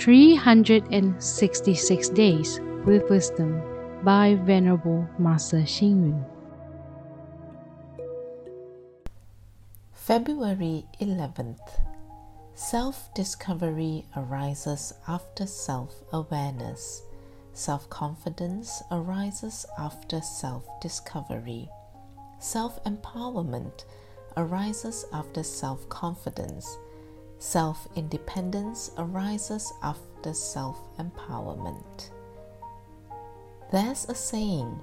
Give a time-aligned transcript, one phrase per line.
[0.00, 3.60] 366 Days with Wisdom
[4.02, 6.24] by Venerable Master Xing Yun.
[9.92, 11.82] February 11th.
[12.54, 17.02] Self discovery arises after self awareness.
[17.52, 21.68] Self confidence arises after self discovery.
[22.38, 23.84] Self empowerment
[24.38, 26.78] arises after self confidence.
[27.42, 32.10] Self independence arises after self empowerment.
[33.72, 34.78] There's a saying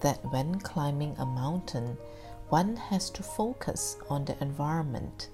[0.00, 1.98] that when climbing a mountain,
[2.48, 5.28] one has to focus on the environment.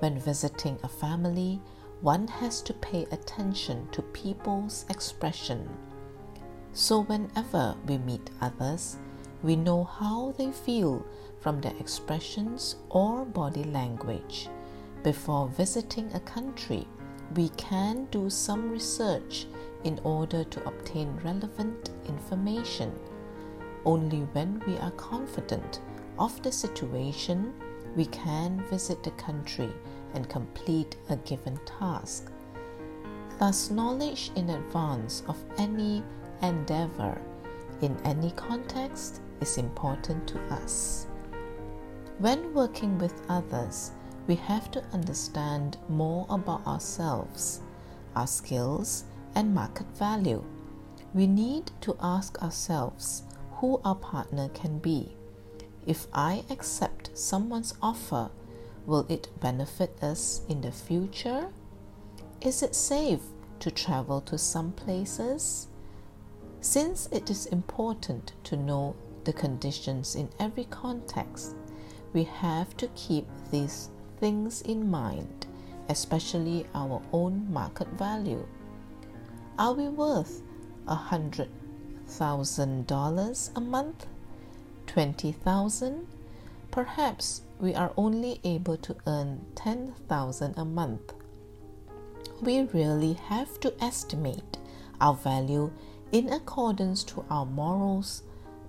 [0.00, 1.60] When visiting a family,
[2.00, 5.68] one has to pay attention to people's expression.
[6.72, 8.96] So, whenever we meet others,
[9.44, 11.06] we know how they feel
[11.38, 14.48] from their expressions or body language.
[15.02, 16.86] Before visiting a country,
[17.36, 19.46] we can do some research
[19.84, 22.92] in order to obtain relevant information.
[23.84, 25.80] Only when we are confident
[26.18, 27.54] of the situation,
[27.94, 29.72] we can visit the country
[30.14, 32.32] and complete a given task.
[33.38, 36.02] Thus, knowledge in advance of any
[36.42, 37.20] endeavor
[37.82, 41.06] in any context is important to us.
[42.18, 43.92] When working with others,
[44.28, 47.62] we have to understand more about ourselves,
[48.14, 49.04] our skills,
[49.34, 50.44] and market value.
[51.14, 55.16] We need to ask ourselves who our partner can be.
[55.86, 58.30] If I accept someone's offer,
[58.84, 61.48] will it benefit us in the future?
[62.42, 63.22] Is it safe
[63.60, 65.68] to travel to some places?
[66.60, 68.94] Since it is important to know
[69.24, 71.54] the conditions in every context,
[72.12, 73.88] we have to keep these
[74.20, 75.46] things in mind,
[75.88, 78.46] especially our own market value.
[79.58, 80.42] Are we worth
[80.86, 81.48] a hundred
[82.06, 84.06] thousand dollars a month?
[84.86, 86.06] Twenty thousand?
[86.70, 91.12] Perhaps we are only able to earn ten thousand a month.
[92.40, 94.58] We really have to estimate
[95.00, 95.72] our value
[96.12, 98.22] in accordance to our morals,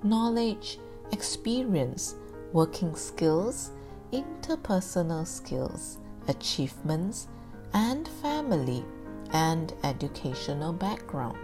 [0.03, 0.79] knowledge,
[1.11, 2.15] experience,
[2.51, 3.71] working skills,
[4.11, 7.27] interpersonal skills, achievements,
[7.73, 8.83] and family
[9.31, 11.37] and educational background.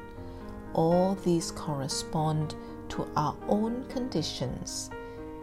[0.73, 2.55] All these correspond
[2.89, 4.89] to our own conditions.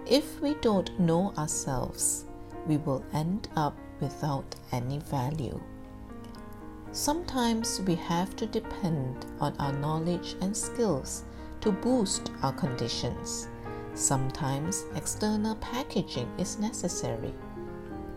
[0.06, 2.24] If we don't know ourselves,
[2.66, 5.60] we will end up without any value.
[6.90, 11.24] Sometimes we have to depend on our knowledge and skills
[11.60, 13.48] to boost our conditions.
[13.94, 17.34] Sometimes external packaging is necessary.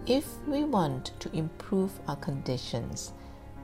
[0.05, 3.11] If we want to improve our conditions,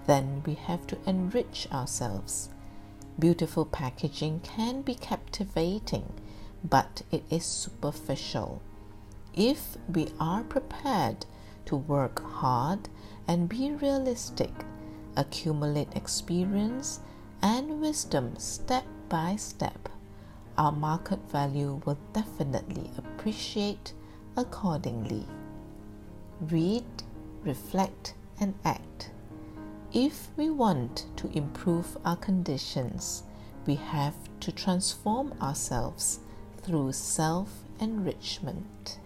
[0.08, 2.50] then we have to enrich ourselves.
[3.18, 6.12] Beautiful packaging can be captivating,
[6.64, 8.62] but it is superficial.
[9.34, 11.26] If we are prepared
[11.66, 12.90] to work hard
[13.28, 14.52] and be realistic,
[15.16, 17.00] accumulate experience
[17.42, 19.90] and wisdom step by step,
[20.58, 23.94] our market value will definitely appreciate
[24.38, 25.26] accordingly.
[26.42, 26.86] Read,
[27.44, 29.12] reflect, and act.
[29.94, 33.24] If we want to improve our conditions,
[33.66, 36.20] we have to transform ourselves
[36.64, 39.00] through self enrichment.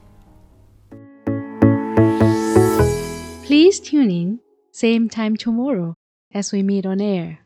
[3.44, 4.40] Please tune in,
[4.72, 5.96] same time tomorrow
[6.34, 7.45] as we meet on air.